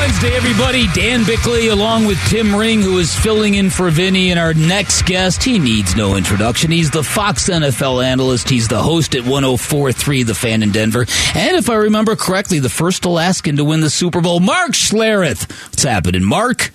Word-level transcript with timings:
Wednesday, 0.00 0.34
everybody. 0.34 0.86
Dan 0.94 1.26
Bickley, 1.26 1.68
along 1.68 2.06
with 2.06 2.18
Tim 2.28 2.54
Ring, 2.56 2.80
who 2.80 2.96
is 2.96 3.14
filling 3.14 3.52
in 3.52 3.68
for 3.68 3.90
Vinny. 3.90 4.30
And 4.30 4.40
our 4.40 4.54
next 4.54 5.04
guest, 5.04 5.42
he 5.42 5.58
needs 5.58 5.94
no 5.94 6.16
introduction. 6.16 6.70
He's 6.70 6.90
the 6.90 7.02
Fox 7.02 7.50
NFL 7.50 8.02
analyst. 8.02 8.48
He's 8.48 8.66
the 8.66 8.82
host 8.82 9.14
at 9.14 9.24
104.3 9.24 10.24
The 10.24 10.34
Fan 10.34 10.62
in 10.62 10.72
Denver. 10.72 11.04
And 11.34 11.54
if 11.54 11.68
I 11.68 11.74
remember 11.74 12.16
correctly, 12.16 12.60
the 12.60 12.70
first 12.70 13.04
Alaskan 13.04 13.56
to 13.58 13.64
win 13.64 13.82
the 13.82 13.90
Super 13.90 14.22
Bowl, 14.22 14.40
Mark 14.40 14.70
Schlereth. 14.70 15.50
What's 15.66 15.82
happening, 15.82 16.24
Mark? 16.24 16.70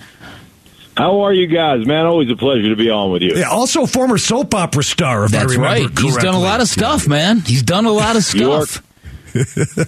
How 0.96 1.22
are 1.22 1.34
you 1.34 1.48
guys, 1.48 1.84
man? 1.88 2.06
Always 2.06 2.30
a 2.30 2.36
pleasure 2.36 2.70
to 2.70 2.76
be 2.76 2.92
on 2.92 3.10
with 3.10 3.24
you. 3.24 3.34
Yeah, 3.38 3.50
also 3.50 3.88
former 3.88 4.20
soap 4.20 4.54
opera 4.54 4.84
star, 4.84 5.26
if 5.26 5.32
That's 5.32 5.52
I 5.52 5.56
remember 5.56 5.64
right. 5.66 5.82
correctly. 5.88 6.04
He's 6.04 6.18
done 6.18 6.36
a 6.36 6.40
lot 6.40 6.62
of 6.62 6.68
stuff, 6.68 7.08
man. 7.08 7.40
He's 7.40 7.64
done 7.64 7.86
a 7.86 7.92
lot 7.92 8.18
of 8.18 8.24
stuff. 8.24 8.85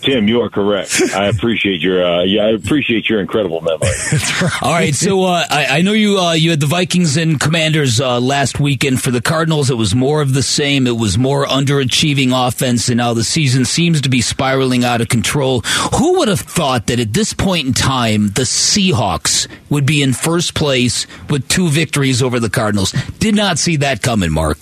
Tim, 0.01 0.27
you 0.27 0.41
are 0.41 0.49
correct. 0.49 1.01
I 1.15 1.27
appreciate 1.27 1.81
your 1.81 2.05
uh, 2.05 2.23
yeah, 2.23 2.45
I 2.45 2.49
appreciate 2.49 3.09
your 3.09 3.21
incredible 3.21 3.61
memory. 3.61 3.89
All 4.61 4.73
right, 4.73 4.93
so 4.93 5.23
uh, 5.23 5.45
I, 5.49 5.77
I 5.77 5.81
know 5.81 5.93
you 5.93 6.19
uh, 6.19 6.33
you 6.33 6.49
had 6.49 6.59
the 6.59 6.65
Vikings 6.67 7.15
and 7.17 7.39
Commanders 7.39 8.01
uh, 8.01 8.19
last 8.19 8.59
weekend 8.59 9.01
for 9.01 9.11
the 9.11 9.21
Cardinals. 9.21 9.69
It 9.69 9.75
was 9.75 9.95
more 9.95 10.21
of 10.21 10.33
the 10.33 10.43
same. 10.43 10.85
It 10.85 10.97
was 10.97 11.17
more 11.17 11.45
underachieving 11.45 12.31
offense, 12.47 12.89
and 12.89 12.97
now 12.97 13.13
the 13.13 13.23
season 13.23 13.65
seems 13.65 14.01
to 14.01 14.09
be 14.09 14.21
spiraling 14.21 14.83
out 14.83 15.01
of 15.01 15.07
control. 15.07 15.61
Who 15.95 16.19
would 16.19 16.27
have 16.27 16.41
thought 16.41 16.87
that 16.87 16.99
at 16.99 17.13
this 17.13 17.33
point 17.33 17.67
in 17.67 17.73
time 17.73 18.27
the 18.27 18.43
Seahawks 18.43 19.47
would 19.69 19.85
be 19.85 20.01
in 20.01 20.13
first 20.13 20.55
place 20.55 21.07
with 21.29 21.47
two 21.47 21.69
victories 21.69 22.21
over 22.21 22.39
the 22.39 22.49
Cardinals? 22.49 22.91
Did 23.19 23.35
not 23.35 23.59
see 23.59 23.77
that 23.77 24.01
coming, 24.01 24.31
Mark. 24.31 24.57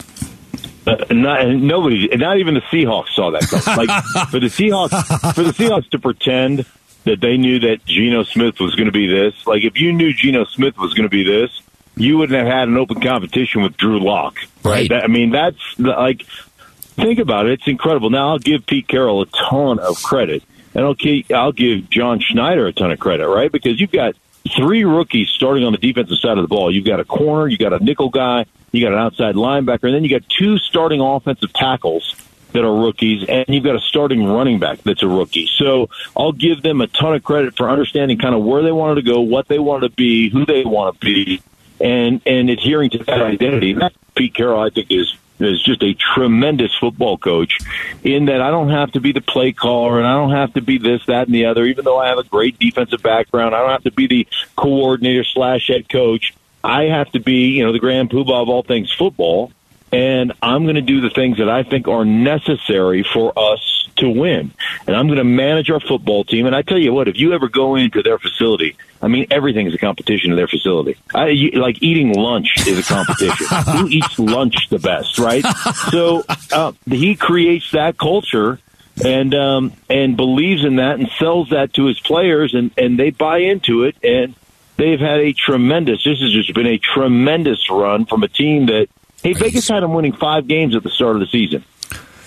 Uh, 0.87 1.03
not, 1.11 1.47
nobody, 1.47 2.07
not 2.15 2.37
even 2.37 2.53
the 2.53 2.61
Seahawks 2.61 3.09
saw 3.15 3.31
that. 3.31 3.41
coming. 3.49 3.87
Like 3.87 4.03
for 4.29 4.39
the 4.39 4.47
Seahawks, 4.47 5.33
for 5.33 5.43
the 5.43 5.51
Seahawks 5.51 5.89
to 5.91 5.99
pretend 5.99 6.65
that 7.05 7.21
they 7.21 7.37
knew 7.37 7.59
that 7.59 7.85
Geno 7.85 8.23
Smith 8.23 8.59
was 8.59 8.75
going 8.75 8.85
to 8.87 8.91
be 8.91 9.07
this. 9.07 9.33
Like 9.47 9.63
if 9.63 9.79
you 9.79 9.93
knew 9.93 10.13
Geno 10.13 10.45
Smith 10.45 10.77
was 10.77 10.93
going 10.93 11.03
to 11.05 11.09
be 11.09 11.23
this, 11.23 11.49
you 11.95 12.17
wouldn't 12.17 12.37
have 12.37 12.47
had 12.47 12.67
an 12.67 12.77
open 12.77 12.99
competition 13.01 13.61
with 13.63 13.77
Drew 13.77 13.99
Lock. 13.99 14.37
Right. 14.63 14.89
That, 14.89 15.03
I 15.03 15.07
mean, 15.07 15.31
that's 15.31 15.57
the- 15.77 15.89
like 15.89 16.23
think 16.23 17.19
about 17.19 17.45
it. 17.47 17.53
It's 17.53 17.67
incredible. 17.67 18.09
Now 18.09 18.29
I'll 18.29 18.39
give 18.39 18.65
Pete 18.65 18.87
Carroll 18.87 19.21
a 19.21 19.25
ton 19.25 19.79
of 19.79 20.01
credit, 20.03 20.43
and 20.73 20.83
I'll 20.85 20.95
keep, 20.95 21.31
I'll 21.31 21.51
give 21.51 21.89
John 21.89 22.19
Schneider 22.19 22.67
a 22.67 22.73
ton 22.73 22.91
of 22.91 22.99
credit, 22.99 23.27
right? 23.27 23.51
Because 23.51 23.79
you've 23.81 23.91
got 23.91 24.15
three 24.55 24.83
rookies 24.83 25.29
starting 25.29 25.63
on 25.65 25.71
the 25.71 25.77
defensive 25.77 26.17
side 26.19 26.37
of 26.37 26.43
the 26.43 26.47
ball. 26.47 26.73
You've 26.73 26.85
got 26.85 26.99
a 26.99 27.05
corner, 27.05 27.47
you've 27.47 27.59
got 27.59 27.73
a 27.73 27.83
nickel 27.83 28.09
guy, 28.09 28.45
you 28.77 28.83
got 28.83 28.93
an 28.93 28.99
outside 28.99 29.35
linebacker, 29.35 29.83
and 29.83 29.95
then 29.95 30.03
you 30.03 30.09
got 30.09 30.27
two 30.29 30.57
starting 30.57 31.01
offensive 31.01 31.53
tackles 31.53 32.15
that 32.55 32.63
are 32.63 32.73
rookies, 32.73 33.27
and 33.27 33.45
you've 33.47 33.63
got 33.63 33.75
a 33.75 33.81
starting 33.81 34.25
running 34.25 34.59
back 34.59 34.81
that's 34.83 35.03
a 35.03 35.07
rookie. 35.07 35.47
So 35.57 35.89
I'll 36.15 36.31
give 36.31 36.61
them 36.61 36.81
a 36.81 36.87
ton 36.87 37.13
of 37.13 37.23
credit 37.23 37.55
for 37.57 37.69
understanding 37.69 38.17
kind 38.17 38.33
of 38.33 38.43
where 38.43 38.63
they 38.63 38.71
wanted 38.71 38.95
to 38.95 39.01
go, 39.01 39.19
what 39.21 39.47
they 39.47 39.59
wanted 39.59 39.89
to 39.89 39.95
be, 39.95 40.29
who 40.29 40.45
they 40.45 40.63
want 40.63 40.99
to 40.99 41.05
be, 41.05 41.41
and 41.79 42.21
and 42.25 42.49
adhering 42.49 42.91
to 42.91 42.99
that 42.99 43.21
identity. 43.21 43.77
Pete 44.15 44.33
Carroll, 44.33 44.61
I 44.61 44.69
think, 44.69 44.89
is 44.89 45.15
is 45.39 45.61
just 45.61 45.83
a 45.83 45.93
tremendous 45.93 46.73
football 46.79 47.17
coach. 47.17 47.57
In 48.03 48.25
that, 48.25 48.41
I 48.41 48.49
don't 48.49 48.69
have 48.69 48.93
to 48.93 49.01
be 49.01 49.11
the 49.11 49.21
play 49.21 49.51
caller, 49.51 49.97
and 49.97 50.07
I 50.07 50.13
don't 50.13 50.31
have 50.31 50.53
to 50.53 50.61
be 50.61 50.77
this, 50.77 51.05
that, 51.07 51.27
and 51.27 51.35
the 51.35 51.45
other. 51.45 51.65
Even 51.65 51.83
though 51.83 51.97
I 51.97 52.07
have 52.07 52.17
a 52.17 52.23
great 52.23 52.57
defensive 52.57 53.01
background, 53.01 53.53
I 53.53 53.59
don't 53.59 53.71
have 53.71 53.83
to 53.83 53.91
be 53.91 54.07
the 54.07 54.27
coordinator 54.55 55.23
slash 55.25 55.67
head 55.67 55.89
coach. 55.89 56.33
I 56.65 56.85
have 56.85 57.11
to 57.11 57.19
be, 57.19 57.49
you 57.49 57.63
know, 57.63 57.71
the 57.71 57.79
grand 57.79 58.09
poobah 58.09 58.41
of 58.41 58.49
all 58.49 58.63
things 58.63 58.91
football, 58.91 59.51
and 59.91 60.33
I'm 60.41 60.63
going 60.63 60.75
to 60.75 60.81
do 60.81 60.99
the 60.99 61.09
things 61.09 61.37
that 61.37 61.49
I 61.49 61.63
think 61.63 61.87
are 61.87 62.03
necessary 62.03 63.03
for 63.03 63.37
us 63.37 63.87
to 63.97 64.09
win. 64.09 64.51
And 64.87 64.95
I'm 64.95 65.07
going 65.07 65.19
to 65.19 65.23
manage 65.23 65.69
our 65.69 65.79
football 65.79 66.23
team. 66.23 66.45
And 66.45 66.55
I 66.55 66.63
tell 66.63 66.77
you 66.77 66.91
what, 66.93 67.07
if 67.07 67.17
you 67.17 67.33
ever 67.33 67.47
go 67.47 67.75
into 67.75 68.03
their 68.03 68.17
facility, 68.17 68.75
I 69.01 69.07
mean, 69.07 69.27
everything 69.31 69.67
is 69.67 69.73
a 69.73 69.77
competition 69.77 70.31
in 70.31 70.37
their 70.37 70.47
facility. 70.47 70.97
I, 71.13 71.27
you, 71.27 71.51
like 71.51 71.81
eating 71.81 72.13
lunch 72.13 72.67
is 72.67 72.79
a 72.79 72.83
competition. 72.83 73.47
Who 73.77 73.87
eats 73.87 74.19
lunch 74.19 74.69
the 74.69 74.79
best, 74.79 75.19
right? 75.19 75.45
So 75.91 76.25
uh, 76.51 76.73
he 76.87 77.15
creates 77.15 77.71
that 77.71 77.97
culture 77.97 78.59
and 79.03 79.33
um, 79.33 79.73
and 79.89 80.15
believes 80.15 80.63
in 80.63 80.77
that 80.77 80.99
and 80.99 81.09
sells 81.19 81.49
that 81.49 81.73
to 81.73 81.85
his 81.85 81.99
players, 81.99 82.53
and 82.53 82.71
and 82.77 82.97
they 82.97 83.11
buy 83.11 83.39
into 83.39 83.83
it, 83.83 83.95
and 84.03 84.35
they've 84.77 84.99
had 84.99 85.19
a 85.19 85.33
tremendous. 85.33 86.03
This 86.03 86.19
has 86.19 86.31
just 86.31 86.53
been 86.53 86.67
a 86.67 86.77
tremendous 86.77 87.69
run 87.69 88.05
from 88.05 88.23
a 88.23 88.27
team 88.27 88.67
that 88.67 88.87
hey, 89.23 89.33
Vegas 89.33 89.67
had 89.67 89.83
them 89.83 89.93
winning 89.93 90.13
five 90.13 90.47
games 90.47 90.75
at 90.75 90.83
the 90.83 90.89
start 90.89 91.15
of 91.15 91.19
the 91.21 91.27
season. 91.27 91.63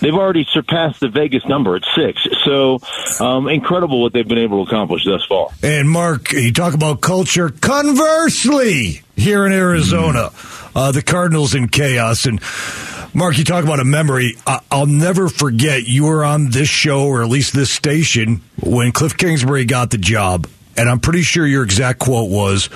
They've 0.00 0.14
already 0.14 0.47
surpassed 0.53 1.00
the 1.00 1.09
Vegas 1.09 1.44
number 1.47 1.75
at 1.75 1.82
six. 1.97 2.25
So 2.44 2.78
um, 3.19 3.48
incredible 3.48 4.00
what 4.00 4.12
they've 4.12 4.26
been 4.26 4.38
able 4.38 4.64
to 4.64 4.70
accomplish 4.70 5.04
thus 5.04 5.25
far. 5.25 5.48
And 5.62 5.91
Mark, 5.91 6.32
you 6.32 6.53
talk 6.53 6.75
about 6.75 7.00
culture. 7.00 7.48
Conversely, 7.50 9.03
here 9.16 9.44
in 9.44 9.53
Arizona, 9.53 10.30
uh, 10.76 10.92
the 10.92 11.03
Cardinals 11.03 11.54
in 11.56 11.69
chaos. 11.69 12.26
And 12.26 12.41
Mark, 13.12 13.38
you 13.38 13.44
talk 13.44 13.65
about 13.65 13.80
a 13.80 13.84
memory. 13.84 14.36
I- 14.47 14.60
I'll 14.70 14.86
never 14.86 15.28
forget 15.28 15.88
you 15.88 16.04
were 16.04 16.25
on 16.25 16.50
this 16.50 16.69
show, 16.69 17.04
or 17.06 17.22
at 17.22 17.28
least 17.28 17.53
this 17.53 17.70
station, 17.72 18.41
when 18.60 18.92
Kliff 18.92 19.16
Kingsbury 19.16 19.65
got 19.65 19.91
the 19.91 19.98
job. 19.98 20.47
And 20.78 20.89
I'm 20.89 21.00
pretty 21.00 21.22
sure 21.22 21.44
your 21.44 21.65
exact 21.65 21.99
quote 21.99 22.31
was, 22.31 22.66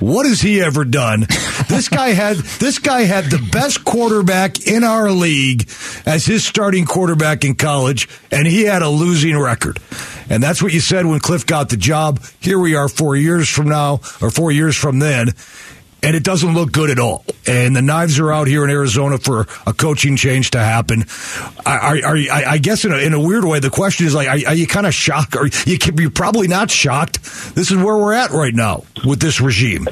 "What 0.00 0.26
has 0.26 0.40
he 0.40 0.60
ever 0.60 0.84
done?" 0.84 1.26
this 1.68 1.88
guy 1.88 2.08
had 2.08 2.36
this 2.58 2.80
guy 2.80 3.02
had 3.02 3.30
the 3.30 3.38
best 3.38 3.84
quarterback 3.84 4.66
in 4.66 4.82
our 4.82 5.10
league 5.12 5.68
as 6.04 6.26
his 6.26 6.44
starting 6.44 6.84
quarterback 6.84 7.44
in 7.44 7.54
college, 7.54 8.08
and 8.32 8.46
he 8.46 8.64
had 8.64 8.82
a 8.82 8.88
losing 8.88 9.38
record. 9.38 9.78
And 10.28 10.42
that's 10.42 10.62
what 10.62 10.72
you 10.72 10.80
said 10.80 11.06
when 11.06 11.20
Kliff 11.20 11.46
got 11.46 11.68
the 11.68 11.76
job. 11.76 12.20
Here 12.40 12.58
we 12.58 12.74
are, 12.74 12.88
four 12.88 13.14
years 13.14 13.48
from 13.48 13.68
now, 13.68 14.00
or 14.20 14.30
four 14.30 14.50
years 14.50 14.76
from 14.76 14.98
then, 14.98 15.32
and 16.02 16.16
it 16.16 16.24
doesn't 16.24 16.54
look 16.54 16.72
good 16.72 16.90
at 16.90 16.98
all. 16.98 17.24
And 17.46 17.74
the 17.74 17.82
knives 17.82 18.18
are 18.18 18.32
out 18.32 18.46
here 18.46 18.64
in 18.64 18.70
Arizona 18.70 19.18
for 19.18 19.46
a 19.66 19.72
coaching 19.72 20.16
change 20.16 20.50
to 20.52 20.58
happen. 20.58 21.04
Are, 21.64 21.78
are, 21.78 21.96
are 21.96 22.16
I, 22.16 22.58
guess 22.58 22.84
in 22.84 22.92
a, 22.92 22.98
in 22.98 23.14
a 23.14 23.20
weird 23.20 23.44
way, 23.44 23.60
the 23.60 23.70
question 23.70 24.06
is 24.06 24.14
like, 24.14 24.28
are, 24.28 24.48
are 24.48 24.54
you 24.54 24.66
kind 24.66 24.86
of 24.86 24.94
shocked? 24.94 25.36
Or 25.36 25.46
you 25.46 25.78
you're 25.98 26.10
probably 26.10 26.48
not 26.48 26.70
shocked. 26.70 27.22
This 27.54 27.70
is 27.70 27.76
where 27.76 27.96
we're 27.96 28.14
at 28.14 28.30
right 28.30 28.54
now 28.54 28.84
with 29.04 29.20
this 29.20 29.40
regime. 29.40 29.88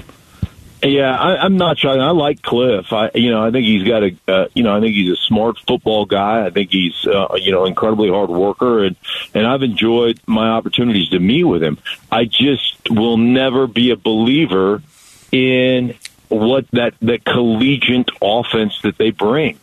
Yeah, 0.83 1.15
I, 1.15 1.45
I'm 1.45 1.59
not 1.59 1.79
shocked. 1.79 2.01
I 2.01 2.11
like 2.11 2.41
Kliff. 2.41 2.91
I, 2.91 3.11
you 3.17 3.31
know, 3.31 3.45
I 3.45 3.51
think 3.51 3.67
he's 3.67 3.87
got 3.87 4.03
a, 4.03 4.17
uh, 4.27 4.47
you 4.55 4.63
know, 4.63 4.75
I 4.75 4.81
think 4.81 4.95
he's 4.95 5.13
a 5.13 5.17
smart 5.17 5.59
football 5.67 6.07
guy. 6.07 6.47
I 6.47 6.51
think 6.51 6.71
he's, 6.71 7.07
uh, 7.07 7.35
you 7.37 7.53
know, 7.53 7.67
incredibly 7.67 8.09
hard 8.09 8.31
worker, 8.31 8.85
and 8.85 8.97
and 9.35 9.47
I've 9.47 9.63
enjoyed 9.63 10.21
my 10.27 10.49
opportunities 10.49 11.11
to 11.11 11.19
meet 11.19 11.45
with 11.45 11.63
him. 11.63 11.77
I 12.11 12.25
just 12.25 12.77
will 12.89 13.19
never 13.19 13.67
be 13.67 13.91
a 13.91 13.97
believer 13.97 14.83
in 15.33 15.95
what 16.29 16.67
that 16.73 16.95
that 17.03 17.25
collegiate 17.25 18.11
offense 18.23 18.81
that 18.83 18.97
they 18.99 19.11
bring. 19.11 19.59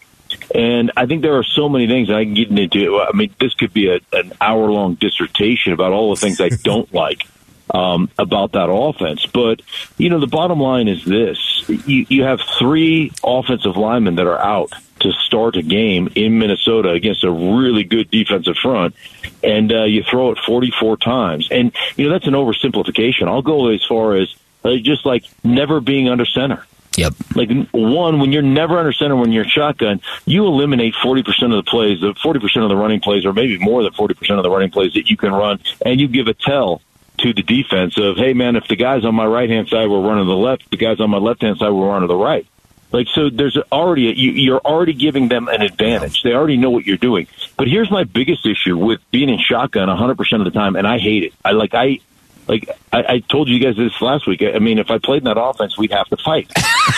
And 0.53 0.91
I 0.95 1.05
think 1.05 1.21
there 1.21 1.37
are 1.37 1.43
so 1.43 1.69
many 1.69 1.87
things 1.87 2.09
I 2.09 2.23
can 2.23 2.33
get 2.33 2.49
into. 2.49 2.99
I 2.99 3.11
mean, 3.13 3.33
this 3.39 3.53
could 3.53 3.73
be 3.73 3.89
a, 3.89 3.99
an 4.13 4.33
hour 4.39 4.69
long 4.71 4.95
dissertation 4.95 5.73
about 5.73 5.93
all 5.93 6.13
the 6.13 6.19
things 6.19 6.39
I 6.39 6.49
don't 6.63 6.91
like 6.93 7.27
um, 7.73 8.09
about 8.17 8.53
that 8.53 8.69
offense. 8.69 9.25
But 9.25 9.61
you 9.97 10.09
know, 10.09 10.19
the 10.19 10.27
bottom 10.27 10.59
line 10.59 10.87
is 10.87 11.03
this: 11.05 11.63
you, 11.67 12.05
you 12.09 12.23
have 12.23 12.39
three 12.59 13.11
offensive 13.23 13.77
linemen 13.77 14.15
that 14.15 14.27
are 14.27 14.39
out 14.39 14.71
to 14.99 15.11
start 15.11 15.55
a 15.55 15.61
game 15.61 16.09
in 16.15 16.39
Minnesota 16.39 16.89
against 16.89 17.23
a 17.23 17.31
really 17.31 17.83
good 17.83 18.09
defensive 18.09 18.57
front, 18.57 18.95
and 19.43 19.71
uh, 19.71 19.83
you 19.83 20.03
throw 20.03 20.31
it 20.31 20.39
44 20.45 20.97
times. 20.97 21.47
And 21.51 21.71
you 21.95 22.05
know, 22.05 22.11
that's 22.11 22.27
an 22.27 22.33
oversimplification. 22.33 23.27
I'll 23.27 23.41
go 23.41 23.69
as 23.69 23.85
far 23.85 24.15
as 24.15 24.33
uh, 24.67 24.77
just 24.77 25.05
like 25.05 25.23
never 25.43 25.79
being 25.79 26.09
under 26.09 26.25
center. 26.25 26.65
Yep. 26.97 27.13
Like 27.35 27.49
one, 27.71 28.19
when 28.19 28.31
you're 28.31 28.41
never 28.41 28.79
under 28.79 28.91
center 28.91 29.15
when 29.15 29.31
you're 29.31 29.45
shotgun, 29.45 30.01
you 30.25 30.47
eliminate 30.47 30.95
forty 30.95 31.21
percent 31.21 31.53
of 31.53 31.63
the 31.63 31.69
plays, 31.69 32.01
the 32.01 32.15
forty 32.21 32.39
percent 32.39 32.63
of 32.63 32.69
the 32.69 32.75
running 32.75 32.99
plays, 32.99 33.25
or 33.25 33.33
maybe 33.33 33.57
more 33.59 33.83
than 33.83 33.93
forty 33.93 34.15
percent 34.15 34.39
of 34.39 34.43
the 34.43 34.49
running 34.49 34.71
plays 34.71 34.93
that 34.93 35.09
you 35.09 35.15
can 35.15 35.31
run, 35.31 35.59
and 35.85 35.99
you 36.01 36.07
give 36.07 36.27
a 36.27 36.33
tell 36.33 36.81
to 37.19 37.33
the 37.33 37.41
defense 37.41 37.97
of, 37.97 38.17
hey 38.17 38.33
man, 38.33 38.55
if 38.55 38.67
the 38.67 38.75
guys 38.75 39.05
on 39.05 39.15
my 39.15 39.25
right 39.25 39.49
hand 39.49 39.67
side 39.69 39.87
were 39.87 40.01
running 40.01 40.25
to 40.25 40.29
the 40.29 40.35
left, 40.35 40.69
the 40.69 40.77
guys 40.77 40.99
on 40.99 41.09
my 41.09 41.17
left 41.17 41.41
hand 41.41 41.57
side 41.57 41.69
were 41.69 41.87
running 41.87 42.07
to 42.07 42.13
the 42.13 42.19
right. 42.19 42.47
Like 42.91 43.07
so, 43.13 43.29
there's 43.29 43.57
already 43.71 44.09
a, 44.09 44.13
you, 44.13 44.31
you're 44.31 44.61
already 44.61 44.93
giving 44.93 45.27
them 45.27 45.49
an 45.49 45.61
advantage. 45.61 46.23
They 46.23 46.33
already 46.33 46.57
know 46.57 46.69
what 46.69 46.85
you're 46.85 46.97
doing. 46.97 47.27
But 47.57 47.67
here's 47.67 47.91
my 47.91 48.05
biggest 48.05 48.45
issue 48.45 48.77
with 48.77 49.01
being 49.11 49.29
in 49.29 49.39
shotgun 49.39 49.89
100 49.89 50.17
percent 50.17 50.41
of 50.41 50.51
the 50.51 50.57
time, 50.57 50.75
and 50.75 50.87
I 50.87 50.97
hate 50.97 51.23
it. 51.23 51.33
I 51.43 51.51
like 51.51 51.73
I 51.73 51.99
like 52.47 52.69
I, 52.91 53.03
I 53.15 53.19
told 53.19 53.49
you 53.49 53.59
guys 53.59 53.75
this 53.75 54.01
last 54.01 54.27
week. 54.27 54.41
I 54.41 54.59
mean, 54.59 54.79
if 54.79 54.89
I 54.89 54.97
played 54.97 55.19
in 55.19 55.23
that 55.25 55.39
offense, 55.39 55.77
we'd 55.77 55.91
have 55.91 56.07
to 56.07 56.17
fight. 56.17 56.51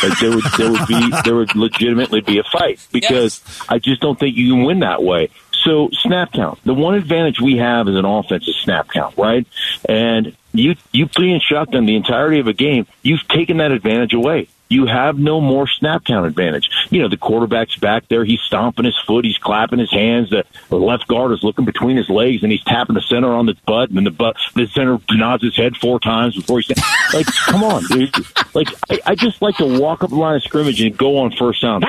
like 0.03 0.19
there 0.19 0.31
would 0.31 0.43
there 0.57 0.71
would 0.71 0.87
be 0.87 1.11
there 1.25 1.35
would 1.35 1.55
legitimately 1.55 2.21
be 2.21 2.39
a 2.39 2.43
fight 2.43 2.85
because 2.91 3.41
I 3.67 3.79
just 3.79 4.01
don't 4.01 4.19
think 4.19 4.35
you 4.35 4.53
can 4.53 4.63
win 4.63 4.79
that 4.79 5.03
way. 5.03 5.29
So 5.63 5.89
snap 5.91 6.31
count. 6.31 6.59
The 6.63 6.73
one 6.73 6.95
advantage 6.95 7.41
we 7.41 7.57
have 7.57 7.87
as 7.87 7.95
an 7.95 8.05
offense 8.05 8.47
is 8.47 8.55
snap 8.55 8.89
count, 8.89 9.17
right? 9.17 9.45
And 9.87 10.35
you 10.53 10.75
you 10.91 11.07
play 11.07 11.31
in 11.31 11.41
shotgun 11.41 11.85
the 11.85 11.95
entirety 11.95 12.39
of 12.39 12.47
a 12.47 12.53
game, 12.53 12.87
you've 13.01 13.27
taken 13.27 13.57
that 13.57 13.71
advantage 13.71 14.13
away. 14.13 14.47
You 14.69 14.86
have 14.86 15.18
no 15.18 15.42
more 15.42 15.68
snap 15.68 16.06
count 16.06 16.27
advantage. 16.27 16.69
You 16.92 17.01
know, 17.01 17.10
the 17.10 17.18
quarterback's 17.18 17.75
back 17.75 18.07
there, 18.07 18.24
he's 18.24 18.39
stomping 18.42 18.86
his 18.86 18.98
foot, 19.06 19.25
he's 19.25 19.38
clapping 19.38 19.80
his 19.80 19.92
hands, 19.92 20.30
the, 20.30 20.45
left 20.69 21.07
guard 21.07 21.31
is 21.31 21.44
looking 21.44 21.66
between 21.66 21.98
his 21.98 22.10
legs 22.10 22.44
and 22.44 22.51
he's 22.51 22.63
tapping 22.63 22.95
the 22.95 23.01
center 23.01 23.33
on 23.33 23.48
the 23.48 23.56
butt 23.66 23.89
and 23.89 23.98
then 23.98 24.04
the 24.06 24.12
butt 24.12 24.38
the 24.56 24.66
center 24.68 25.00
nods 25.12 25.44
his 25.44 25.56
head 25.56 25.75
four 25.75 26.00
times 26.00 26.36
before 26.36 26.60
he 26.60 26.74
like 27.13 27.25
come 27.45 27.63
on, 27.63 27.83
dude. 27.86 28.13
Like 28.54 28.68
I, 28.89 29.00
I 29.07 29.16
just 29.16 29.42
like 29.42 29.57
to 29.57 29.80
walk 29.80 30.04
up 30.04 30.10
the 30.10 30.16
line 30.16 30.36
of 30.36 30.44
scrimmage 30.44 30.81
and 30.81 30.98
go 30.98 31.18
on 31.18 31.31
first 31.31 31.62
down. 31.62 31.83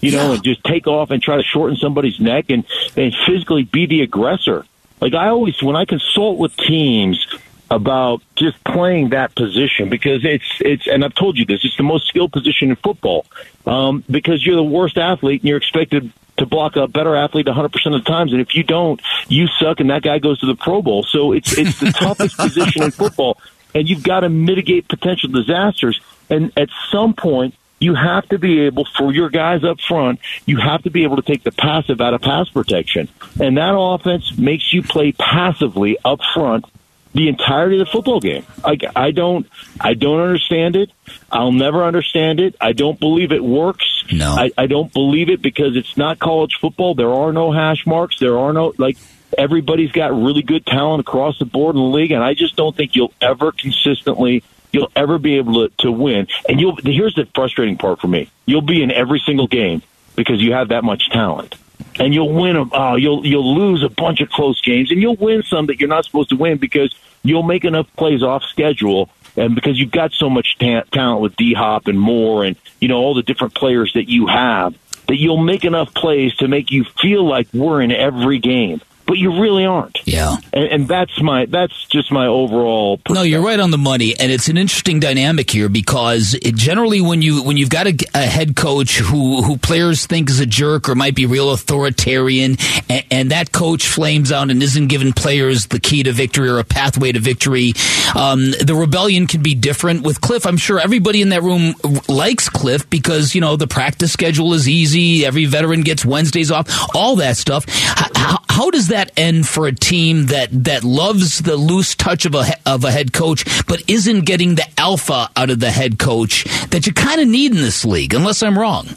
You 0.00 0.12
know, 0.12 0.32
and 0.32 0.44
just 0.44 0.62
take 0.64 0.86
off 0.86 1.10
and 1.10 1.20
try 1.20 1.36
to 1.36 1.42
shorten 1.42 1.76
somebody's 1.76 2.20
neck 2.20 2.46
and, 2.50 2.64
and 2.96 3.12
physically 3.26 3.64
be 3.64 3.86
the 3.86 4.02
aggressor. 4.02 4.64
Like 5.00 5.14
I 5.14 5.28
always 5.28 5.60
when 5.62 5.76
I 5.76 5.84
consult 5.84 6.38
with 6.38 6.56
teams 6.56 7.26
about 7.70 8.22
just 8.36 8.62
playing 8.64 9.10
that 9.10 9.34
position 9.34 9.88
because 9.88 10.24
it's 10.24 10.46
it's 10.60 10.86
and 10.86 11.04
I've 11.04 11.14
told 11.14 11.36
you 11.36 11.44
this 11.44 11.64
it's 11.64 11.76
the 11.76 11.82
most 11.82 12.06
skilled 12.06 12.32
position 12.32 12.70
in 12.70 12.76
football 12.76 13.26
um, 13.66 14.04
because 14.10 14.44
you're 14.44 14.56
the 14.56 14.62
worst 14.62 14.96
athlete 14.96 15.42
and 15.42 15.48
you're 15.48 15.58
expected 15.58 16.12
to 16.38 16.46
block 16.46 16.76
a 16.76 16.86
better 16.86 17.16
athlete 17.16 17.46
100% 17.46 17.64
of 17.86 18.04
the 18.04 18.10
times. 18.10 18.32
And 18.32 18.40
if 18.40 18.54
you 18.54 18.62
don't 18.62 19.00
you 19.28 19.46
suck 19.46 19.80
and 19.80 19.90
that 19.90 20.02
guy 20.02 20.18
goes 20.18 20.38
to 20.40 20.46
the 20.46 20.54
Pro 20.54 20.80
Bowl. 20.80 21.02
So 21.02 21.32
it's 21.32 21.58
it's 21.58 21.80
the 21.80 21.92
toughest 21.92 22.36
position 22.38 22.82
in 22.82 22.90
football 22.90 23.38
and 23.74 23.88
you've 23.88 24.02
got 24.02 24.20
to 24.20 24.30
mitigate 24.30 24.88
potential 24.88 25.28
disasters. 25.30 26.00
And 26.30 26.52
at 26.56 26.70
some 26.90 27.12
point 27.12 27.54
you 27.80 27.94
have 27.94 28.28
to 28.30 28.38
be 28.38 28.60
able 28.60 28.86
for 28.96 29.12
your 29.12 29.30
guys 29.30 29.62
up 29.62 29.80
front 29.80 30.18
you 30.46 30.56
have 30.56 30.82
to 30.82 30.90
be 30.90 31.04
able 31.04 31.14
to 31.14 31.22
take 31.22 31.44
the 31.44 31.52
passive 31.52 32.00
out 32.00 32.14
of 32.14 32.22
pass 32.22 32.48
protection. 32.48 33.08
And 33.38 33.58
that 33.58 33.76
offense 33.76 34.38
makes 34.38 34.72
you 34.72 34.82
play 34.82 35.12
passively 35.12 35.98
up 36.02 36.20
front 36.32 36.64
the 37.14 37.28
entirety 37.28 37.80
of 37.80 37.86
the 37.86 37.92
football 37.92 38.20
game. 38.20 38.44
Like 38.64 38.84
I 38.94 39.10
don't, 39.10 39.46
I 39.80 39.94
don't 39.94 40.20
understand 40.20 40.76
it. 40.76 40.90
I'll 41.30 41.52
never 41.52 41.84
understand 41.84 42.40
it. 42.40 42.56
I 42.60 42.72
don't 42.72 42.98
believe 42.98 43.32
it 43.32 43.42
works. 43.42 44.04
No, 44.12 44.30
I, 44.30 44.50
I 44.56 44.66
don't 44.66 44.92
believe 44.92 45.28
it 45.28 45.42
because 45.42 45.76
it's 45.76 45.96
not 45.96 46.18
college 46.18 46.58
football. 46.60 46.94
There 46.94 47.12
are 47.12 47.32
no 47.32 47.52
hash 47.52 47.86
marks. 47.86 48.18
There 48.18 48.38
are 48.38 48.52
no 48.52 48.74
like 48.78 48.96
everybody's 49.36 49.92
got 49.92 50.12
really 50.12 50.42
good 50.42 50.66
talent 50.66 51.00
across 51.00 51.38
the 51.38 51.44
board 51.44 51.76
in 51.76 51.82
the 51.82 51.88
league, 51.88 52.10
and 52.10 52.22
I 52.22 52.34
just 52.34 52.56
don't 52.56 52.76
think 52.76 52.96
you'll 52.96 53.12
ever 53.20 53.52
consistently 53.52 54.42
you'll 54.70 54.92
ever 54.94 55.18
be 55.18 55.36
able 55.38 55.68
to, 55.68 55.74
to 55.78 55.90
win. 55.90 56.26
And 56.48 56.60
you'll 56.60 56.76
here's 56.76 57.14
the 57.14 57.26
frustrating 57.34 57.78
part 57.78 58.00
for 58.00 58.08
me: 58.08 58.30
you'll 58.46 58.62
be 58.62 58.82
in 58.82 58.90
every 58.90 59.20
single 59.24 59.46
game 59.46 59.82
because 60.16 60.40
you 60.40 60.52
have 60.52 60.68
that 60.68 60.84
much 60.84 61.10
talent 61.10 61.56
and 61.98 62.14
you'll 62.14 62.32
win 62.32 62.54
them. 62.54 62.70
Oh, 62.72 62.90
uh, 62.90 62.96
you'll 62.96 63.26
you'll 63.26 63.54
lose 63.54 63.82
a 63.82 63.88
bunch 63.88 64.20
of 64.20 64.30
close 64.30 64.60
games, 64.60 64.90
and 64.90 65.00
you'll 65.00 65.16
win 65.16 65.42
some 65.42 65.66
that 65.66 65.80
you're 65.80 65.88
not 65.88 66.04
supposed 66.04 66.30
to 66.30 66.36
win 66.36 66.58
because 66.58 66.94
you'll 67.22 67.42
make 67.42 67.64
enough 67.64 67.86
plays 67.96 68.22
off 68.22 68.42
schedule, 68.44 69.10
and 69.36 69.54
because 69.54 69.78
you've 69.78 69.90
got 69.90 70.12
so 70.12 70.30
much 70.30 70.56
ta- 70.58 70.84
talent 70.92 71.20
with 71.20 71.36
D 71.36 71.54
Hop 71.54 71.86
and 71.86 71.98
Moore, 71.98 72.44
and 72.44 72.56
you 72.80 72.88
know 72.88 72.96
all 72.96 73.14
the 73.14 73.22
different 73.22 73.54
players 73.54 73.92
that 73.94 74.08
you 74.08 74.26
have, 74.26 74.76
that 75.06 75.16
you'll 75.16 75.42
make 75.42 75.64
enough 75.64 75.92
plays 75.94 76.34
to 76.36 76.48
make 76.48 76.70
you 76.70 76.84
feel 76.84 77.24
like 77.24 77.48
we're 77.52 77.80
in 77.80 77.92
every 77.92 78.38
game 78.38 78.80
but 79.08 79.16
you 79.16 79.40
really 79.40 79.64
aren't. 79.64 79.98
Yeah, 80.04 80.36
and, 80.52 80.64
and 80.64 80.88
that's 80.88 81.20
my 81.20 81.46
that's 81.46 81.86
just 81.86 82.12
my 82.12 82.26
overall. 82.26 83.00
No, 83.08 83.22
you're 83.22 83.42
right 83.42 83.58
on 83.58 83.70
the 83.70 83.78
money, 83.78 84.14
and 84.20 84.30
it's 84.30 84.48
an 84.48 84.58
interesting 84.58 85.00
dynamic 85.00 85.50
here 85.50 85.70
because 85.70 86.34
it, 86.34 86.54
generally 86.54 87.00
when 87.00 87.22
you 87.22 87.42
when 87.42 87.56
you've 87.56 87.70
got 87.70 87.86
a, 87.86 87.96
a, 88.14 88.26
head 88.26 88.54
coach 88.54 88.98
who 88.98 89.42
who 89.42 89.56
players 89.56 90.04
think 90.04 90.28
is 90.28 90.40
a 90.40 90.46
jerk 90.46 90.90
or 90.90 90.94
might 90.94 91.14
be 91.14 91.24
real 91.24 91.50
authoritarian, 91.50 92.58
and, 92.90 93.04
and, 93.10 93.30
that 93.30 93.50
coach 93.50 93.86
flames 93.86 94.30
out 94.30 94.50
and 94.50 94.62
isn't 94.62 94.88
giving 94.88 95.14
players 95.14 95.66
the 95.68 95.80
key 95.80 96.02
to 96.02 96.12
victory 96.12 96.48
or 96.48 96.58
a 96.58 96.64
pathway 96.64 97.10
to 97.10 97.18
victory, 97.18 97.72
um, 98.14 98.50
the 98.50 98.74
rebellion 98.78 99.26
can 99.26 99.42
be 99.42 99.54
different. 99.54 100.02
With 100.02 100.20
Kliff, 100.20 100.44
I'm 100.44 100.58
sure 100.58 100.78
everybody 100.78 101.22
in 101.22 101.30
that 101.30 101.42
room 101.42 101.74
likes 102.08 102.50
Kliff 102.50 102.88
because 102.90 103.34
you 103.34 103.40
know 103.40 103.56
the 103.56 103.66
practice 103.66 104.12
schedule 104.12 104.52
is 104.52 104.68
easy. 104.68 105.24
Every 105.24 105.46
veteran 105.46 105.80
gets 105.80 106.04
Wednesdays 106.04 106.50
off, 106.50 106.68
all 106.94 107.16
that 107.16 107.38
stuff. 107.38 107.64
How, 107.68 108.17
how 108.18 108.70
does 108.70 108.88
that 108.88 109.12
end 109.16 109.46
for 109.46 109.66
a 109.66 109.72
team 109.72 110.26
that 110.26 110.48
that 110.64 110.84
loves 110.84 111.40
the 111.40 111.56
loose 111.56 111.94
touch 111.94 112.26
of 112.26 112.34
a 112.34 112.44
of 112.66 112.84
a 112.84 112.90
head 112.90 113.12
coach, 113.12 113.44
but 113.66 113.82
isn't 113.88 114.22
getting 114.22 114.56
the 114.56 114.66
alpha 114.78 115.30
out 115.36 115.50
of 115.50 115.60
the 115.60 115.70
head 115.70 115.98
coach 115.98 116.44
that 116.70 116.86
you 116.86 116.92
kind 116.92 117.20
of 117.20 117.28
need 117.28 117.52
in 117.52 117.58
this 117.58 117.84
league? 117.84 118.14
Unless 118.14 118.42
I'm 118.42 118.58
wrong. 118.58 118.88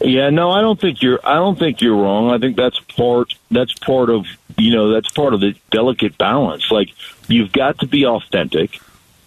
Yeah, 0.00 0.30
no, 0.30 0.50
I 0.50 0.62
don't 0.62 0.80
think 0.80 1.02
you're. 1.02 1.20
I 1.24 1.34
don't 1.34 1.58
think 1.58 1.80
you're 1.80 1.96
wrong. 1.96 2.30
I 2.30 2.38
think 2.38 2.56
that's 2.56 2.80
part. 2.80 3.34
That's 3.50 3.72
part 3.74 4.10
of 4.10 4.26
you 4.56 4.72
know. 4.72 4.90
That's 4.90 5.10
part 5.12 5.34
of 5.34 5.40
the 5.40 5.54
delicate 5.70 6.18
balance. 6.18 6.70
Like 6.70 6.88
you've 7.28 7.52
got 7.52 7.78
to 7.80 7.86
be 7.86 8.04
authentic, 8.06 8.80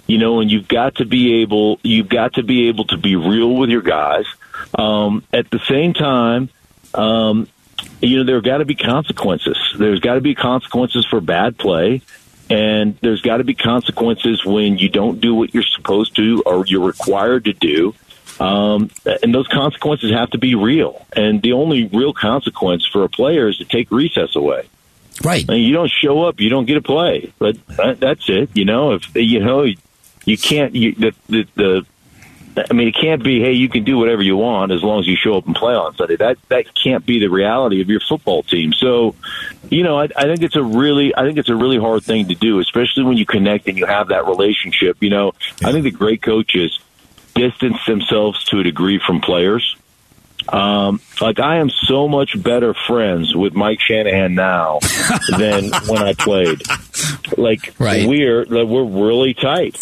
you 0.08 0.18
know, 0.18 0.40
and 0.40 0.52
you've 0.52 0.68
got 0.68 0.96
to 0.96 1.06
be 1.06 1.42
able. 1.42 1.80
You've 1.84 2.10
got 2.10 2.34
to 2.34 2.44
be 2.44 2.68
able 2.68 2.86
to 2.86 2.98
be 2.98 3.16
real 3.16 3.56
with 3.56 3.70
your 3.70 3.82
guys. 3.82 4.26
Um, 4.78 5.24
at 5.32 5.50
the 5.50 5.60
same 5.60 5.94
time, 5.94 6.50
um, 6.94 7.48
you 8.02 8.18
know, 8.18 8.24
there 8.24 8.42
got 8.42 8.60
to 8.60 8.66
be 8.66 8.76
consequences. 8.76 9.58
There's 9.78 10.00
got 10.00 10.16
to 10.16 10.22
be 10.22 10.36
consequences 10.36 11.06
for 11.06 11.22
bad 11.22 11.58
play, 11.58 12.02
and 12.50 12.98
there's 13.02 13.22
got 13.22 13.38
to 13.38 13.44
be 13.44 13.54
consequences 13.54 14.46
when 14.46 14.78
you 14.78 14.90
don't 14.90 15.20
do 15.20 15.34
what 15.34 15.54
you're 15.54 15.64
supposed 15.64 16.16
to 16.18 16.44
or 16.46 16.66
you're 16.66 16.86
required 16.86 17.46
to 17.46 17.54
do. 17.54 17.94
Um, 18.40 18.90
and 19.24 19.34
those 19.34 19.48
consequences 19.48 20.12
have 20.12 20.30
to 20.32 20.38
be 20.38 20.56
real. 20.56 21.06
And 21.16 21.42
the 21.42 21.54
only 21.54 21.88
real 21.88 22.14
consequence 22.14 22.86
for 22.86 23.04
a 23.04 23.10
player 23.10 23.48
is 23.48 23.58
to 23.60 23.66
take 23.66 23.90
recess 23.92 24.36
away. 24.36 24.68
Right. 25.24 25.46
I 25.48 25.54
mean, 25.54 25.64
you 25.64 25.74
don't 25.74 25.90
show 25.90 26.24
up, 26.24 26.42
you 26.42 26.50
don't 26.50 26.66
get 26.66 26.78
a 26.78 26.82
play. 26.82 27.34
But 27.40 27.58
that's 27.68 28.28
it. 28.28 28.50
You 28.54 28.66
know, 28.66 28.94
if 28.94 29.16
you 29.16 29.40
know 29.40 29.66
you 30.26 30.38
can't, 30.38 30.76
you, 30.76 30.94
the, 30.94 31.14
the 31.30 31.48
the 31.56 31.86
I 32.58 32.74
mean, 32.74 32.88
it 32.88 32.96
can't 32.96 33.24
be, 33.24 33.40
hey, 33.40 33.54
you 33.54 33.68
can 33.70 33.84
do 33.84 33.98
whatever 33.98 34.22
you 34.22 34.38
want 34.38 34.72
as 34.72 34.84
long 34.84 35.00
as 35.00 35.08
you 35.08 35.16
show 35.16 35.38
up 35.38 35.46
and 35.46 35.56
play 35.56 35.74
on 35.74 35.96
Sunday. 35.96 36.16
That 36.16 36.38
that 36.50 36.74
can't 36.74 37.06
be 37.06 37.20
the 37.20 37.28
reality 37.28 37.82
of 37.82 37.90
your 37.90 38.00
football 38.00 38.44
team. 38.44 38.72
So, 38.74 39.16
you 39.70 39.84
know, 39.84 40.00
I, 40.00 40.08
I 40.16 40.24
think 40.24 40.42
it's 40.42 40.56
a 40.56 40.64
really, 40.64 41.16
I 41.16 41.24
think 41.24 41.38
it's 41.38 41.50
a 41.50 41.56
really 41.56 41.78
hard 41.78 42.04
thing 42.04 42.28
to 42.28 42.36
do, 42.36 42.60
especially 42.60 43.04
when 43.04 43.18
you 43.18 43.26
connect 43.26 43.68
and 43.68 43.78
you 43.78 43.86
have 43.86 44.10
that 44.10 44.26
relationship. 44.26 44.98
You 45.02 45.10
know, 45.10 45.34
yeah. 45.62 45.70
I 45.70 45.72
think 45.72 45.84
the 45.84 45.92
great 45.92 46.22
coaches 46.22 46.80
distance 47.34 47.78
themselves 47.86 48.44
to 48.46 48.60
a 48.60 48.64
degree 48.64 49.00
from 49.06 49.22
players. 49.22 49.76
Um, 50.48 51.02
like 51.22 51.40
I 51.40 51.58
am 51.58 51.70
so 51.70 52.08
much 52.08 52.42
better 52.42 52.74
friends 52.74 53.36
with 53.36 53.54
Mike 53.54 53.80
Shanahan 53.80 54.36
now 54.36 54.80
than 55.38 55.72
when 55.88 56.04
I 56.04 56.14
played. 56.14 56.62
Like 57.38 57.74
right. 57.80 58.08
we're 58.08 58.46
like, 58.46 58.68
we're 58.68 58.84
really 58.84 59.34
tight. 59.34 59.78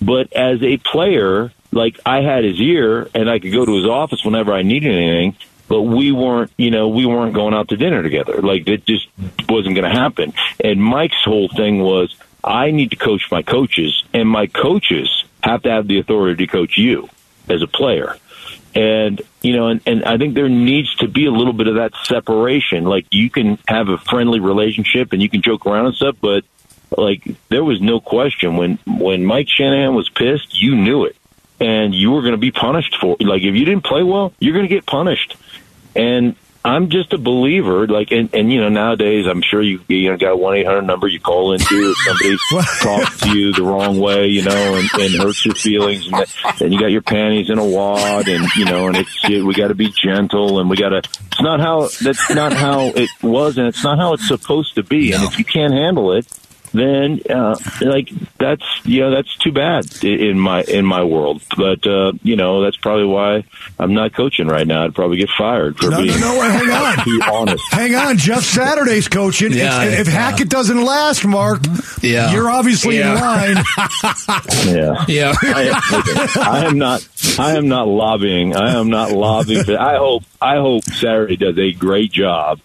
But 0.00 0.32
as 0.32 0.62
a 0.62 0.78
player, 0.78 1.52
like 1.76 2.00
I 2.06 2.22
had 2.22 2.44
his 2.44 2.58
ear 2.60 3.08
and 3.14 3.30
I 3.30 3.38
could 3.38 3.52
go 3.52 3.64
to 3.64 3.76
his 3.76 3.86
office 3.86 4.24
whenever 4.24 4.52
I 4.52 4.62
needed 4.62 4.94
anything, 4.94 5.36
but 5.68 5.82
we 5.82 6.10
weren't, 6.10 6.50
you 6.56 6.70
know, 6.70 6.88
we 6.88 7.06
weren't 7.06 7.34
going 7.34 7.54
out 7.54 7.68
to 7.68 7.76
dinner 7.76 8.02
together. 8.02 8.40
Like 8.40 8.66
it 8.66 8.86
just 8.86 9.08
wasn't 9.48 9.76
going 9.76 9.90
to 9.90 9.96
happen. 9.96 10.32
And 10.62 10.82
Mike's 10.82 11.22
whole 11.24 11.48
thing 11.48 11.80
was, 11.80 12.16
I 12.42 12.70
need 12.70 12.90
to 12.90 12.96
coach 12.96 13.30
my 13.30 13.42
coaches, 13.42 14.04
and 14.12 14.28
my 14.28 14.46
coaches 14.46 15.24
have 15.42 15.62
to 15.62 15.70
have 15.70 15.88
the 15.88 15.98
authority 15.98 16.46
to 16.46 16.52
coach 16.52 16.78
you 16.78 17.08
as 17.48 17.60
a 17.60 17.66
player. 17.66 18.16
And 18.74 19.20
you 19.42 19.56
know, 19.56 19.68
and, 19.68 19.80
and 19.84 20.04
I 20.04 20.16
think 20.16 20.34
there 20.34 20.48
needs 20.48 20.94
to 20.96 21.08
be 21.08 21.26
a 21.26 21.30
little 21.30 21.52
bit 21.52 21.66
of 21.66 21.74
that 21.74 21.92
separation. 22.04 22.84
Like 22.84 23.06
you 23.10 23.30
can 23.30 23.58
have 23.66 23.88
a 23.88 23.98
friendly 23.98 24.38
relationship 24.38 25.12
and 25.12 25.20
you 25.20 25.28
can 25.28 25.42
joke 25.42 25.66
around 25.66 25.86
and 25.86 25.94
stuff, 25.94 26.16
but 26.20 26.44
like 26.96 27.26
there 27.48 27.64
was 27.64 27.80
no 27.80 28.00
question 28.00 28.56
when 28.56 28.78
when 28.86 29.24
Mike 29.24 29.48
Shanahan 29.48 29.94
was 29.94 30.08
pissed, 30.08 30.60
you 30.60 30.76
knew 30.76 31.04
it 31.04 31.16
and 31.60 31.94
you 31.94 32.10
were 32.10 32.20
going 32.20 32.32
to 32.32 32.38
be 32.38 32.50
punished 32.50 32.96
for 33.00 33.16
like 33.20 33.42
if 33.42 33.54
you 33.54 33.64
didn't 33.64 33.84
play 33.84 34.02
well 34.02 34.32
you're 34.38 34.54
going 34.54 34.68
to 34.68 34.74
get 34.74 34.86
punished 34.86 35.36
and 35.94 36.36
i'm 36.64 36.90
just 36.90 37.12
a 37.12 37.18
believer 37.18 37.86
like 37.86 38.10
and, 38.10 38.34
and 38.34 38.52
you 38.52 38.60
know 38.60 38.68
nowadays 38.68 39.26
i'm 39.26 39.40
sure 39.40 39.62
you 39.62 39.80
you 39.88 40.10
know 40.10 40.16
got 40.16 40.32
a 40.32 40.36
1-800 40.36 40.84
number 40.84 41.06
you 41.06 41.20
call 41.20 41.52
into 41.52 41.64
if 41.90 41.96
somebody 42.04 42.36
talks 42.80 43.20
to 43.20 43.38
you 43.38 43.52
the 43.52 43.62
wrong 43.62 43.98
way 43.98 44.26
you 44.26 44.42
know 44.42 44.74
and, 44.74 44.88
and 45.00 45.14
hurts 45.22 45.44
your 45.46 45.54
feelings 45.54 46.06
and 46.06 46.26
and 46.60 46.74
you 46.74 46.80
got 46.80 46.90
your 46.90 47.02
panties 47.02 47.48
in 47.48 47.58
a 47.58 47.64
wad 47.64 48.28
and 48.28 48.44
you 48.56 48.64
know 48.64 48.88
and 48.88 48.96
it's 48.96 49.28
we 49.28 49.54
got 49.54 49.68
to 49.68 49.74
be 49.74 49.90
gentle 49.92 50.60
and 50.60 50.68
we 50.68 50.76
got 50.76 50.90
to 50.90 50.98
it's 50.98 51.40
not 51.40 51.60
how 51.60 51.88
that's 52.02 52.30
not 52.30 52.52
how 52.52 52.86
it 52.94 53.10
was 53.22 53.56
and 53.56 53.66
it's 53.66 53.84
not 53.84 53.98
how 53.98 54.12
it's 54.12 54.26
supposed 54.26 54.74
to 54.74 54.82
be 54.82 55.10
no. 55.10 55.16
and 55.16 55.24
if 55.24 55.38
you 55.38 55.44
can't 55.44 55.72
handle 55.72 56.12
it 56.12 56.26
then 56.78 57.20
uh, 57.30 57.56
like 57.80 58.10
that's 58.38 58.64
you 58.84 59.00
know 59.00 59.10
that's 59.10 59.36
too 59.36 59.52
bad 59.52 60.04
in 60.04 60.38
my 60.38 60.62
in 60.62 60.84
my 60.84 61.04
world. 61.04 61.42
But 61.56 61.86
uh, 61.86 62.12
you 62.22 62.36
know 62.36 62.62
that's 62.62 62.76
probably 62.76 63.06
why 63.06 63.44
I'm 63.78 63.94
not 63.94 64.14
coaching 64.14 64.48
right 64.48 64.66
now. 64.66 64.84
I'd 64.84 64.94
probably 64.94 65.18
get 65.18 65.30
fired 65.30 65.78
for 65.78 65.90
no, 65.90 65.98
being 65.98 66.18
no, 66.20 66.34
no, 66.34 66.40
hang 66.40 66.70
on. 66.98 67.04
too 67.04 67.20
honest. 67.30 67.64
Hang 67.70 67.94
on, 67.94 68.18
Jeff 68.18 68.42
Saturday's 68.42 69.08
coaching. 69.08 69.52
Yeah, 69.52 69.84
if, 69.84 70.00
if 70.00 70.06
Hackett 70.06 70.48
doesn't 70.48 70.82
last, 70.82 71.24
Mark, 71.24 71.60
yeah, 72.02 72.32
you're 72.32 72.50
obviously 72.50 72.98
yeah. 72.98 73.14
in 73.14 73.20
line. 73.20 73.64
yeah, 74.66 75.04
yeah. 75.08 75.34
I, 75.42 76.32
I 76.36 76.64
am 76.66 76.78
not. 76.78 77.06
I 77.38 77.56
am 77.56 77.68
not 77.68 77.88
lobbying. 77.88 78.56
I 78.56 78.78
am 78.78 78.88
not 78.90 79.12
lobbying. 79.12 79.64
For, 79.64 79.78
I 79.78 79.96
hope. 79.96 80.22
I 80.40 80.56
hope 80.56 80.84
Saturday 80.84 81.36
does 81.36 81.58
a 81.58 81.72
great 81.72 82.12
job. 82.12 82.60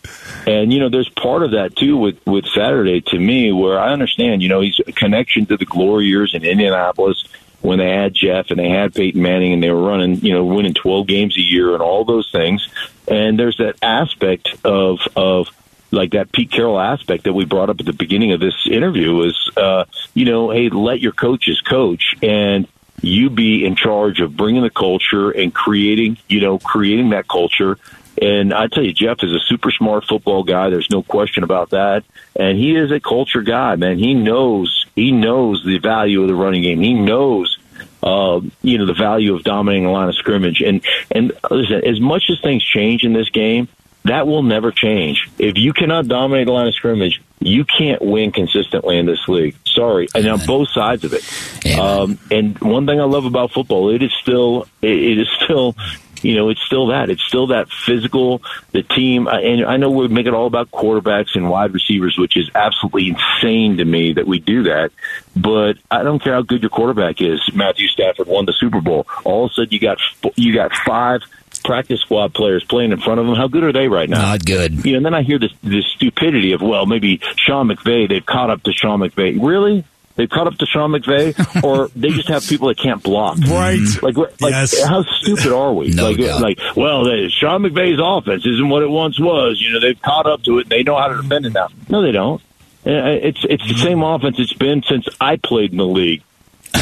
And 0.46 0.74
you 0.74 0.80
know, 0.80 0.90
there's 0.90 1.10
part 1.10 1.44
of 1.44 1.52
that 1.52 1.76
too 1.76 1.98
with 1.98 2.20
with 2.26 2.46
Saturday 2.48 3.02
to 3.08 3.20
me, 3.20 3.52
where 3.52 3.80
I 3.80 3.92
understand. 4.02 4.42
You 4.42 4.50
know, 4.50 4.62
he's 4.62 4.80
a 4.86 4.92
connection 4.92 5.46
to 5.48 5.58
the 5.58 5.66
glory 5.66 6.06
years 6.06 6.34
in 6.34 6.44
Indianapolis. 6.44 7.24
when 7.62 7.78
they 7.78 7.92
had 7.92 8.12
Jeff 8.16 8.50
and 8.50 8.60
they 8.60 8.70
had 8.70 8.92
Peyton 8.92 9.22
Manning 9.22 9.54
and 9.54 9.62
they 9.62 9.70
were 9.70 9.84
running, 9.84 10.16
you 10.16 10.34
know, 10.34 10.44
winning 10.44 10.74
12 10.74 11.06
games 11.06 11.38
a 11.38 11.42
year 11.42 11.74
and 11.74 11.82
all 11.84 12.04
those 12.04 12.32
things. 12.32 12.68
And 13.08 13.38
there's 13.38 13.58
that 13.58 13.76
aspect 13.84 14.50
of 14.66 15.00
of 15.16 15.48
like 15.92 16.12
that 16.12 16.32
Pete 16.32 16.52
Carroll 16.52 16.80
aspect 16.80 17.26
that 17.26 17.34
we 17.34 17.46
brought 17.46 17.70
up 17.70 17.80
at 17.80 17.86
the 17.86 17.94
beginning 17.94 18.32
of 18.32 18.40
this 18.40 18.56
interview 18.66 19.22
is, 19.24 19.50
uh, 19.58 19.86
you 20.16 20.26
know, 20.26 20.50
hey, 20.50 20.70
let 20.70 21.02
your 21.02 21.12
coaches 21.12 21.62
coach 21.62 22.16
and 22.24 22.68
you 23.02 23.30
be 23.30 23.66
in 23.66 23.76
charge 23.76 24.22
of 24.22 24.36
bringing 24.36 24.64
the 24.64 24.70
culture 24.70 25.32
and 25.32 25.54
creating, 25.54 26.18
you 26.30 26.40
know, 26.40 26.58
creating 26.60 27.10
that 27.10 27.28
culture. 27.28 27.78
And 28.22 28.54
I 28.54 28.68
tell 28.68 28.84
you, 28.84 28.94
Jeff 28.94 29.18
is 29.24 29.34
a 29.34 29.40
super 29.40 29.72
smart 29.72 30.06
football 30.06 30.44
guy. 30.44 30.70
There's 30.70 30.92
no 30.92 31.02
question 31.02 31.44
about 31.44 31.72
that. 31.72 32.04
And 32.36 32.58
he 32.58 32.76
is 32.76 32.92
a 32.92 33.00
culture 33.00 33.42
guy, 33.42 33.76
man. 33.76 33.98
He 33.98 34.14
knows 34.14 34.86
he 34.96 35.12
knows 35.12 35.64
the 35.66 35.80
value 35.80 36.22
of 36.22 36.28
the 36.28 36.36
running 36.36 36.62
game. 36.62 36.80
He 36.80 36.94
knows 36.94 37.58
uh, 38.04 38.42
you 38.62 38.78
know 38.78 38.86
the 38.86 38.94
value 38.94 39.36
of 39.36 39.44
dominating 39.44 39.86
the 39.86 39.92
line 39.92 40.10
of 40.10 40.16
scrimmage. 40.16 40.62
And 40.62 40.86
and 41.10 41.34
listen, 41.50 41.84
as 41.84 42.00
much 42.00 42.30
as 42.30 42.40
things 42.42 42.64
change 42.64 43.04
in 43.04 43.14
this 43.14 43.30
game, 43.30 43.68
that 44.06 44.28
will 44.28 44.44
never 44.44 44.72
change. 44.72 45.30
If 45.38 45.58
you 45.58 45.74
cannot 45.74 46.08
dominate 46.08 46.48
the 46.48 46.54
line 46.54 46.68
of 46.68 46.76
scrimmage, 46.76 47.22
you 47.40 47.66
can't 47.66 48.02
win 48.02 48.32
consistently 48.32 48.98
in 48.98 49.06
this 49.06 49.28
league. 49.28 49.56
Sorry, 49.66 50.08
and 50.16 50.26
on 50.28 50.40
both 50.46 50.70
sides 50.70 51.04
of 51.04 51.14
it. 51.14 51.80
Um, 51.80 52.20
and 52.30 52.58
one 52.60 52.86
thing 52.86 53.00
I 53.00 53.06
love 53.06 53.26
about 53.26 53.52
football, 53.52 53.90
it 53.90 54.02
is 54.04 54.14
still, 54.22 54.68
it 54.82 55.18
is 55.20 55.28
still, 55.44 55.76
you 56.24 56.36
know, 56.36 56.50
it's 56.50 56.62
still 56.62 56.88
that. 56.88 57.10
It's 57.10 57.24
still 57.24 57.48
that 57.48 57.70
physical. 57.70 58.42
The 58.72 58.84
team, 58.84 59.28
uh, 59.28 59.40
and 59.40 59.66
I 59.66 59.78
know 59.78 59.90
we 59.90 60.08
make 60.08 60.28
it 60.28 60.34
all 60.34 60.48
about 60.48 60.72
quarterbacks 60.72 61.36
and 61.36 61.50
wide 61.50 61.74
receivers, 61.74 62.18
which 62.18 62.38
is 62.38 62.50
absolutely 62.56 63.10
insane 63.10 63.78
to 63.78 63.86
me 63.86 64.14
that 64.14 64.28
we 64.28 64.40
do 64.40 64.64
that. 64.64 64.92
But 65.36 65.78
I 65.90 66.04
don't 66.04 66.22
care 66.22 66.34
how 66.34 66.42
good 66.42 66.62
your 66.62 66.70
quarterback 66.70 67.22
is. 67.22 67.42
Matthew 67.54 67.88
Stafford 67.88 68.28
won 68.28 68.46
the 68.46 68.54
Super 68.54 68.82
Bowl. 68.82 69.08
All 69.24 69.46
of 69.46 69.52
a 69.52 69.54
sudden, 69.54 69.72
you 69.72 69.80
got 69.80 69.98
you 70.36 70.54
got 70.54 70.74
five 70.86 71.22
practice 71.64 72.02
squad 72.02 72.34
players 72.34 72.64
playing 72.64 72.92
in 72.92 73.00
front 73.00 73.20
of 73.20 73.26
them. 73.26 73.36
How 73.36 73.48
good 73.48 73.64
are 73.64 73.74
they 73.74 73.88
right 73.88 74.10
now? 74.10 74.22
Not 74.22 74.46
good. 74.46 74.86
You 74.86 74.94
know, 74.94 74.98
and 74.98 75.06
then 75.06 75.14
I 75.14 75.24
hear 75.24 75.40
this 75.40 75.52
this 75.64 75.86
stupidity 75.96 76.54
of 76.54 76.62
well, 76.62 76.86
maybe 76.86 77.22
Sean 77.36 77.68
McVay. 77.68 78.10
They've 78.10 78.26
caught 78.26 78.50
up 78.50 78.64
to 78.64 78.74
Sean 78.74 79.00
McVay. 79.00 79.42
Really? 79.42 79.84
They've 80.16 80.30
caught 80.30 80.48
up 80.48 80.58
to 80.58 80.66
Sean 80.66 80.92
McVay, 80.92 81.64
or 81.64 81.90
they 81.96 82.10
just 82.10 82.28
have 82.28 82.46
people 82.48 82.68
that 82.68 82.78
can't 82.78 83.02
block. 83.02 83.38
Right. 83.40 83.80
Mm-hmm. 83.80 84.06
Like, 84.06 84.18
like 84.42 84.52
Yes. 84.52 84.84
how 84.84 85.04
stupid 85.04 85.52
are 85.52 85.74
we? 85.74 85.90
No 85.90 86.10
like, 86.10 86.18
doubt. 86.18 86.42
like, 86.42 86.60
well, 86.76 87.06
they, 87.06 87.30
Sean 87.30 87.62
McVay's 87.64 88.00
offense 88.02 88.46
isn't 88.46 88.70
what 88.70 88.84
it 88.84 88.90
once 88.90 89.20
was. 89.20 89.60
You 89.62 89.74
know, 89.74 89.80
they've 89.80 90.02
caught 90.02 90.26
up 90.28 90.44
to 90.44 90.60
it. 90.60 90.64
and 90.64 90.72
They 90.72 90.84
know 90.84 90.98
how 90.98 91.08
to 91.08 91.22
defend 91.22 91.46
it 91.46 91.54
now. 91.54 91.68
No, 91.90 92.02
they 92.02 92.12
don't. 92.12 92.42
It's 92.84 93.46
it's 93.48 93.68
the 93.68 93.74
mm-hmm. 93.74 93.84
same 93.84 94.04
offense 94.04 94.40
it's 94.40 94.54
been 94.54 94.82
since 94.84 95.08
I 95.20 95.36
played 95.38 95.72
in 95.72 95.78
the 95.78 95.86
league. 95.86 96.24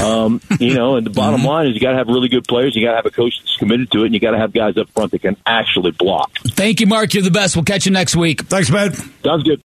Um, 0.01 0.41
you 0.59 0.74
know, 0.74 0.95
and 0.95 1.05
the 1.05 1.09
bottom 1.09 1.41
mm-hmm. 1.41 1.50
line 1.50 1.67
is 1.67 1.74
you 1.74 1.81
got 1.81 1.91
to 1.91 1.98
have 1.98 2.07
really 2.07 2.29
good 2.29 2.48
players. 2.48 2.75
You 2.75 2.86
got 2.86 2.91
to 2.91 2.98
have 2.98 3.05
a 3.05 3.12
coach 3.12 3.39
that's 3.39 3.57
committed 3.57 3.91
to 3.91 4.03
it, 4.03 4.05
and 4.07 4.13
you 4.13 4.19
got 4.19 4.31
to 4.31 4.38
have 4.38 4.53
guys 4.53 4.77
up 4.77 4.89
front 4.91 5.12
that 5.12 5.21
can 5.21 5.36
actually 5.45 5.91
block. 5.91 6.31
Thank 6.39 6.79
you, 6.79 6.88
Mark. 6.88 7.13
You're 7.13 7.24
the 7.24 7.31
best. 7.31 7.55
We'll 7.55 7.65
catch 7.65 7.86
you 7.86 7.91
next 7.91 8.15
week. 8.15 8.43
Thanks, 8.43 8.69
man. 8.69 8.93
Sounds 9.24 9.43
good. 9.43 9.62